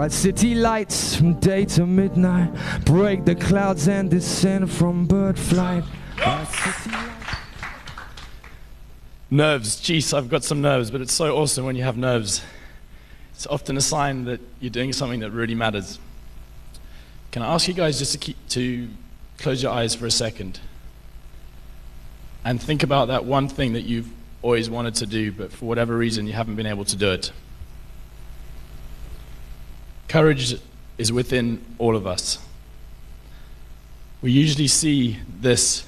Bright 0.00 0.12
city 0.12 0.54
lights 0.54 1.14
from 1.14 1.34
day 1.40 1.66
to 1.66 1.84
midnight. 1.84 2.50
Break 2.86 3.26
the 3.26 3.34
clouds 3.34 3.86
and 3.86 4.10
descend 4.10 4.72
from 4.72 5.04
bird 5.04 5.38
flight. 5.38 5.84
Nerves. 9.30 9.76
Jeez, 9.76 10.16
I've 10.16 10.30
got 10.30 10.42
some 10.42 10.62
nerves, 10.62 10.90
but 10.90 11.02
it's 11.02 11.12
so 11.12 11.36
awesome 11.36 11.66
when 11.66 11.76
you 11.76 11.82
have 11.82 11.98
nerves. 11.98 12.42
It's 13.34 13.46
often 13.48 13.76
a 13.76 13.82
sign 13.82 14.24
that 14.24 14.40
you're 14.58 14.70
doing 14.70 14.94
something 14.94 15.20
that 15.20 15.32
really 15.32 15.54
matters. 15.54 15.98
Can 17.30 17.42
I 17.42 17.52
ask 17.52 17.68
you 17.68 17.74
guys 17.74 17.98
just 17.98 18.12
to 18.12 18.18
keep 18.18 18.38
to 18.48 18.88
close 19.36 19.62
your 19.62 19.72
eyes 19.72 19.94
for 19.94 20.06
a 20.06 20.10
second 20.10 20.60
and 22.42 22.58
think 22.58 22.82
about 22.82 23.08
that 23.08 23.26
one 23.26 23.48
thing 23.48 23.74
that 23.74 23.82
you've 23.82 24.08
always 24.40 24.70
wanted 24.70 24.94
to 24.94 25.04
do, 25.04 25.30
but 25.30 25.52
for 25.52 25.66
whatever 25.66 25.94
reason 25.94 26.26
you 26.26 26.32
haven't 26.32 26.56
been 26.56 26.64
able 26.64 26.86
to 26.86 26.96
do 26.96 27.10
it. 27.10 27.32
Courage 30.10 30.56
is 30.98 31.12
within 31.12 31.64
all 31.78 31.94
of 31.94 32.04
us. 32.04 32.40
We 34.22 34.32
usually 34.32 34.66
see 34.66 35.18
this 35.40 35.84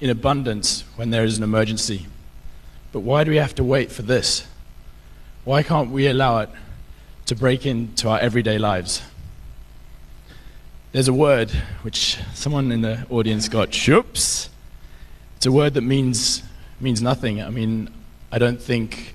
in 0.00 0.08
abundance 0.08 0.84
when 0.96 1.10
there 1.10 1.22
is 1.22 1.36
an 1.36 1.44
emergency. 1.44 2.06
But 2.92 3.00
why 3.00 3.24
do 3.24 3.30
we 3.30 3.36
have 3.36 3.54
to 3.56 3.62
wait 3.62 3.92
for 3.92 4.00
this? 4.00 4.46
Why 5.44 5.62
can't 5.62 5.90
we 5.90 6.06
allow 6.06 6.38
it 6.38 6.48
to 7.26 7.34
break 7.36 7.66
into 7.66 8.08
our 8.08 8.18
everyday 8.18 8.56
lives? 8.56 9.02
There's 10.92 11.08
a 11.08 11.12
word 11.12 11.50
which 11.82 12.16
someone 12.32 12.72
in 12.72 12.80
the 12.80 13.06
audience 13.10 13.50
got, 13.50 13.72
shoops. 13.72 14.48
It's 15.36 15.44
a 15.44 15.52
word 15.52 15.74
that 15.74 15.82
means, 15.82 16.42
means 16.80 17.02
nothing. 17.02 17.42
I 17.42 17.50
mean, 17.50 17.90
I 18.32 18.38
don't 18.38 18.62
think 18.62 19.14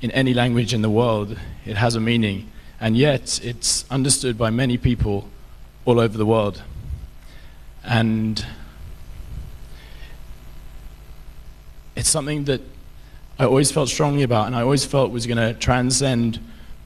in 0.00 0.10
any 0.12 0.32
language 0.32 0.72
in 0.72 0.80
the 0.80 0.88
world 0.88 1.36
it 1.66 1.76
has 1.76 1.96
a 1.96 2.00
meaning, 2.00 2.50
and 2.80 2.96
yet 2.96 3.40
it's 3.42 3.84
understood 3.90 4.36
by 4.36 4.50
many 4.50 4.76
people 4.76 5.28
all 5.84 6.00
over 6.00 6.16
the 6.16 6.26
world. 6.26 6.62
And 7.84 8.44
it's 11.96 12.08
something 12.08 12.44
that 12.44 12.60
I 13.38 13.44
always 13.44 13.70
felt 13.70 13.88
strongly 13.88 14.22
about, 14.22 14.46
and 14.46 14.56
I 14.56 14.62
always 14.62 14.84
felt 14.84 15.10
was 15.10 15.26
going 15.26 15.38
to 15.38 15.54
transcend 15.54 16.38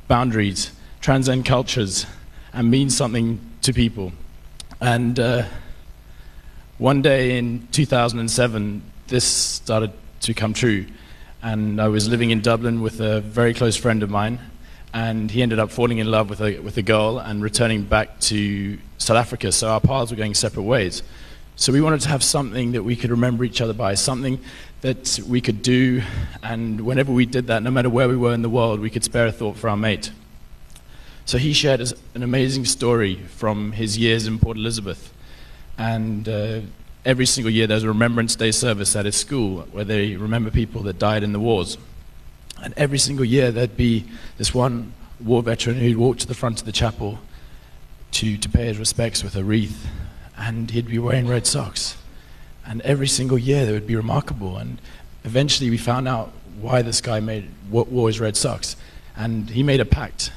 boundaries, 0.09 0.73
transcend 1.01 1.45
cultures, 1.45 2.07
and 2.53 2.71
mean 2.71 2.91
something 2.91 3.41
to 3.63 3.73
people. 3.73 4.13
And 4.81 5.19
uh, 5.21 5.45
one 6.79 7.03
day 7.03 7.37
in 7.39 7.69
2007, 7.73 8.83
this 9.09 9.25
started 9.25 9.93
to 10.21 10.35
come 10.35 10.55
true. 10.55 10.87
And 11.43 11.81
I 11.81 11.89
was 11.89 12.09
living 12.09 12.31
in 12.31 12.41
Dublin 12.41 12.81
with 12.81 13.01
a 13.01 13.21
very 13.21 13.55
close 13.55 13.77
friend 13.77 14.03
of 14.03 14.11
mine, 14.11 14.39
and 14.95 15.31
he 15.31 15.43
ended 15.43 15.59
up 15.59 15.71
falling 15.71 15.99
in 15.99 16.11
love 16.11 16.31
with 16.31 16.41
a, 16.41 16.59
with 16.61 16.77
a 16.77 16.83
girl 16.83 17.19
and 17.19 17.43
returning 17.43 17.83
back 17.83 18.21
to 18.21 18.79
South 18.99 19.17
Africa. 19.17 19.53
So 19.53 19.69
our 19.69 19.81
paths 19.81 20.11
were 20.11 20.17
going 20.17 20.35
separate 20.35 20.63
ways. 20.63 21.03
So 21.57 21.73
we 21.73 21.81
wanted 21.81 22.01
to 22.03 22.09
have 22.09 22.23
something 22.23 22.73
that 22.73 22.85
we 22.85 22.95
could 22.97 23.11
remember 23.11 23.45
each 23.45 23.61
other 23.61 23.73
by, 23.73 23.95
something 23.95 24.41
that 24.81 25.21
we 25.27 25.41
could 25.41 25.61
do, 25.61 26.03
and 26.43 26.83
whenever 26.83 27.13
we 27.13 27.27
did 27.27 27.49
that, 27.49 27.65
no 27.65 27.71
matter 27.71 27.91
where 27.91 28.09
we 28.09 28.17
were 28.17 28.33
in 28.33 28.43
the 28.43 28.49
world, 28.49 28.79
we 28.79 28.91
could 28.91 29.03
spare 29.03 29.27
a 29.27 29.33
thought 29.33 29.57
for 29.57 29.69
our 29.69 29.77
mate. 29.77 30.13
So 31.25 31.37
he 31.37 31.53
shared 31.53 31.81
an 32.15 32.23
amazing 32.23 32.65
story 32.65 33.17
from 33.17 33.73
his 33.73 33.99
years 33.99 34.27
in 34.27 34.39
Port 34.39 34.57
Elizabeth. 34.57 35.13
And 35.77 36.29
uh, 36.29 36.61
every 37.05 37.27
single 37.27 37.51
year 37.51 37.67
there's 37.67 37.83
a 37.83 37.89
Remembrance 37.89 38.37
Day 38.37 38.51
service 38.51 38.95
at 38.97 39.05
his 39.05 39.17
school 39.17 39.63
where 39.73 39.85
they 39.85 40.17
remember 40.17 40.51
people 40.51 40.83
that 40.85 40.99
died 40.99 41.23
in 41.23 41.33
the 41.33 41.41
wars. 41.41 41.77
And 42.63 42.75
every 42.77 42.99
single 42.99 43.25
year 43.25 43.51
there'd 43.51 43.77
be 43.77 44.05
this 44.37 44.55
one 44.55 44.93
war 45.21 45.43
veteran 45.43 45.77
who'd 45.77 45.97
walk 45.97 46.19
to 46.19 46.27
the 46.27 46.35
front 46.35 46.61
of 46.61 46.67
the 46.67 46.73
chapel 46.73 47.19
to, 48.13 48.37
to 48.37 48.49
pay 48.49 48.67
his 48.67 48.79
respects 48.79 49.23
with 49.23 49.37
a 49.37 49.45
wreath. 49.45 49.87
And 50.37 50.71
he'd 50.71 50.87
be 50.87 50.99
wearing 50.99 51.27
red 51.27 51.47
socks. 51.47 51.97
And 52.67 52.81
every 52.83 53.09
single 53.09 53.39
year 53.39 53.67
they 53.67 53.73
would 53.73 53.87
be 53.87 53.97
remarkable. 53.97 54.57
And 54.57 54.81
eventually 55.25 55.71
we 55.71 55.79
found 55.79 56.07
out 56.07 56.33
why 56.61 56.83
this 56.83 57.01
guy 57.01 57.21
made 57.21 57.49
wore 57.71 58.09
his 58.09 58.21
red 58.21 58.37
socks. 58.37 58.77
And 59.17 59.51
he 59.51 59.63
made 59.63 59.81
a 59.81 59.85
pact 59.85 60.33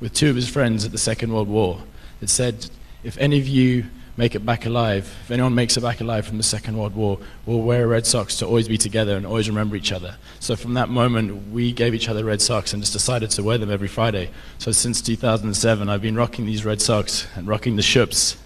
with 0.00 0.12
two 0.12 0.30
of 0.30 0.36
his 0.36 0.48
friends 0.48 0.84
at 0.84 0.92
the 0.92 0.98
Second 0.98 1.32
World 1.32 1.48
War 1.48 1.82
that 2.20 2.28
said, 2.28 2.70
if 3.02 3.18
any 3.18 3.38
of 3.38 3.46
you 3.46 3.86
make 4.16 4.34
it 4.34 4.46
back 4.46 4.64
alive, 4.64 5.12
if 5.24 5.30
anyone 5.30 5.54
makes 5.54 5.76
it 5.76 5.80
back 5.80 6.00
alive 6.00 6.26
from 6.26 6.36
the 6.36 6.44
Second 6.44 6.76
World 6.76 6.94
War, 6.94 7.18
we'll 7.46 7.62
wear 7.62 7.88
red 7.88 8.06
socks 8.06 8.36
to 8.38 8.46
always 8.46 8.68
be 8.68 8.78
together 8.78 9.16
and 9.16 9.26
always 9.26 9.48
remember 9.48 9.74
each 9.74 9.90
other. 9.90 10.16
So 10.38 10.54
from 10.54 10.74
that 10.74 10.88
moment, 10.88 11.50
we 11.50 11.72
gave 11.72 11.94
each 11.94 12.08
other 12.08 12.24
red 12.24 12.40
socks 12.40 12.72
and 12.72 12.82
just 12.82 12.92
decided 12.92 13.30
to 13.30 13.42
wear 13.42 13.58
them 13.58 13.70
every 13.70 13.88
Friday. 13.88 14.30
So 14.58 14.70
since 14.70 15.00
2007, 15.00 15.88
I've 15.88 16.02
been 16.02 16.14
rocking 16.14 16.46
these 16.46 16.64
red 16.64 16.80
socks 16.80 17.26
and 17.34 17.48
rocking 17.48 17.74
the 17.74 17.82
ships. 17.82 18.36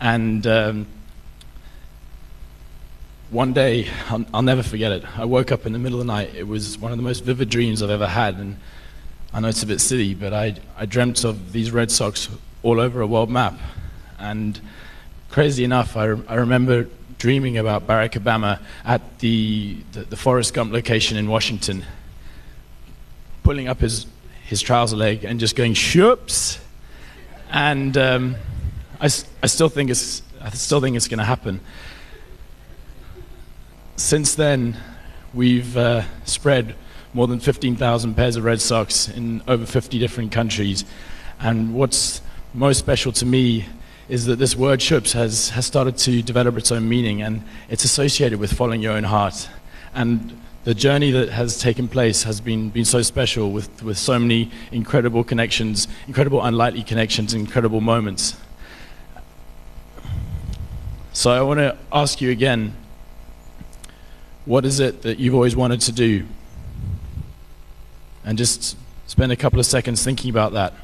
And 0.00 0.44
um, 0.46 0.86
one 3.30 3.52
day, 3.52 3.88
I'll, 4.08 4.24
I'll 4.34 4.42
never 4.42 4.64
forget 4.64 4.90
it. 4.90 5.18
I 5.18 5.24
woke 5.24 5.52
up 5.52 5.64
in 5.64 5.72
the 5.72 5.78
middle 5.78 6.00
of 6.00 6.06
the 6.06 6.12
night. 6.12 6.34
It 6.34 6.48
was 6.48 6.76
one 6.76 6.90
of 6.90 6.98
the 6.98 7.04
most 7.04 7.22
vivid 7.22 7.50
dreams 7.50 7.82
I've 7.82 7.90
ever 7.90 8.08
had. 8.08 8.34
And 8.36 8.56
I 9.32 9.38
know 9.38 9.48
it's 9.48 9.62
a 9.62 9.66
bit 9.66 9.80
silly, 9.80 10.14
but 10.14 10.32
I, 10.32 10.56
I 10.76 10.86
dreamt 10.86 11.22
of 11.22 11.52
these 11.52 11.70
Red 11.70 11.92
socks 11.92 12.28
all 12.64 12.80
over 12.80 13.00
a 13.00 13.06
world 13.06 13.30
map. 13.30 13.54
And 14.18 14.60
crazy 15.30 15.64
enough, 15.64 15.96
I, 15.96 16.04
re- 16.04 16.24
I 16.28 16.34
remember 16.36 16.86
dreaming 17.18 17.58
about 17.58 17.86
Barack 17.86 18.12
Obama 18.12 18.60
at 18.84 19.18
the, 19.18 19.76
the, 19.92 20.00
the 20.04 20.16
Forrest 20.16 20.54
Gump 20.54 20.72
location 20.72 21.16
in 21.16 21.28
Washington, 21.28 21.84
pulling 23.42 23.68
up 23.68 23.80
his, 23.80 24.06
his 24.46 24.62
trouser 24.62 24.96
leg 24.96 25.24
and 25.24 25.40
just 25.40 25.56
going, 25.56 25.74
shoops. 25.74 26.58
And 27.50 27.96
um, 27.96 28.36
I, 29.00 29.06
I 29.42 29.46
still 29.46 29.68
think 29.68 29.90
it's, 29.90 30.22
I 30.40 30.50
still 30.50 30.80
think 30.80 30.96
it's 30.96 31.08
going 31.08 31.18
to 31.18 31.24
happen. 31.24 31.60
Since 33.96 34.36
then, 34.36 34.76
we've 35.34 35.76
uh, 35.76 36.02
spread 36.24 36.76
more 37.12 37.26
than 37.26 37.40
15,000 37.40 38.14
pairs 38.14 38.36
of 38.36 38.44
Red 38.44 38.60
socks 38.60 39.08
in 39.08 39.42
over 39.48 39.66
50 39.66 39.98
different 39.98 40.30
countries. 40.30 40.84
And 41.40 41.74
what's 41.74 42.20
most 42.54 42.78
special 42.78 43.12
to 43.12 43.26
me 43.26 43.66
is 44.08 44.26
that 44.26 44.36
this 44.36 44.56
word 44.56 44.80
"shoops" 44.80 45.12
has, 45.12 45.50
has 45.50 45.66
started 45.66 45.96
to 45.98 46.22
develop 46.22 46.56
its 46.56 46.72
own 46.72 46.88
meaning 46.88 47.22
and 47.22 47.42
it's 47.68 47.84
associated 47.84 48.38
with 48.38 48.52
following 48.52 48.82
your 48.82 48.92
own 48.92 49.04
heart. 49.04 49.48
And 49.94 50.40
the 50.64 50.74
journey 50.74 51.10
that 51.10 51.28
has 51.30 51.58
taken 51.58 51.88
place 51.88 52.22
has 52.24 52.40
been, 52.40 52.70
been 52.70 52.84
so 52.84 53.02
special 53.02 53.52
with, 53.52 53.82
with 53.82 53.98
so 53.98 54.18
many 54.18 54.50
incredible 54.72 55.24
connections, 55.24 55.88
incredible 56.06 56.42
unlikely 56.42 56.82
connections, 56.82 57.34
incredible 57.34 57.80
moments. 57.80 58.36
So 61.12 61.30
I 61.30 61.42
want 61.42 61.58
to 61.58 61.76
ask 61.92 62.20
you 62.20 62.30
again 62.30 62.74
what 64.44 64.64
is 64.64 64.80
it 64.80 65.02
that 65.02 65.18
you've 65.18 65.34
always 65.34 65.54
wanted 65.54 65.80
to 65.82 65.92
do? 65.92 66.26
and 68.28 68.36
just 68.36 68.76
spend 69.06 69.32
a 69.32 69.36
couple 69.36 69.58
of 69.58 69.64
seconds 69.64 70.04
thinking 70.04 70.28
about 70.28 70.52
that. 70.52 70.74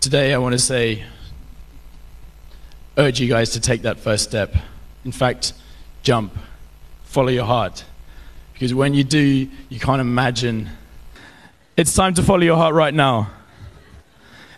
Today, 0.00 0.32
I 0.32 0.38
want 0.38 0.52
to 0.52 0.60
say, 0.60 1.04
urge 2.96 3.18
you 3.18 3.28
guys 3.28 3.50
to 3.50 3.60
take 3.60 3.82
that 3.82 3.98
first 3.98 4.22
step. 4.22 4.54
In 5.04 5.10
fact, 5.10 5.54
jump, 6.04 6.38
follow 7.02 7.30
your 7.30 7.44
heart. 7.44 7.84
Because 8.52 8.72
when 8.72 8.94
you 8.94 9.02
do, 9.02 9.48
you 9.68 9.80
can't 9.80 10.00
imagine. 10.00 10.68
It's 11.76 11.94
time 11.94 12.14
to 12.14 12.22
follow 12.22 12.42
your 12.42 12.56
heart 12.56 12.74
right 12.74 12.94
now. 12.94 13.30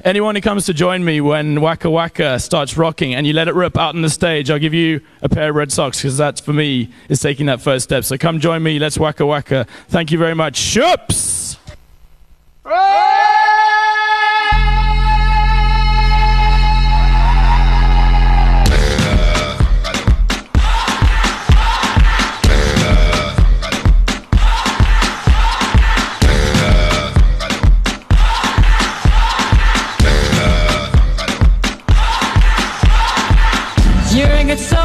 Anyone 0.05 0.35
who 0.35 0.43
comes 0.43 0.67
to 0.67 0.75
join 0.75 1.03
me 1.03 1.23
when 1.23 1.63
Waka 1.63 1.89
Waka 1.89 2.39
starts 2.39 2.77
rocking 2.77 3.15
and 3.15 3.27
you 3.27 3.33
let 3.33 3.49
it 3.49 3.55
rip 3.55 3.79
out 3.79 3.95
on 3.95 4.03
the 4.03 4.11
stage, 4.11 4.51
I'll 4.51 4.59
give 4.59 4.75
you 4.75 5.01
a 5.23 5.31
pair 5.31 5.49
of 5.49 5.57
red 5.57 5.73
socks 5.73 6.03
because 6.03 6.19
that, 6.19 6.39
for 6.41 6.53
me, 6.53 6.93
is 7.09 7.19
taking 7.19 7.47
that 7.47 7.63
first 7.63 7.85
step. 7.85 8.05
So 8.05 8.19
come 8.19 8.41
join 8.41 8.63
me. 8.63 8.79
Let's 8.79 8.99
Waka 8.99 9.25
Waka. 9.25 9.67
Thank 9.89 10.13
you 10.13 10.19
very 10.19 10.35
much. 10.35 10.57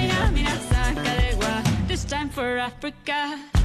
Eh, 0.00 0.04
eh. 0.04 0.10
Samina, 0.10 0.30
mina. 0.32 1.88
This 1.88 2.04
time 2.04 2.28
for 2.28 2.58
Africa. 2.58 3.57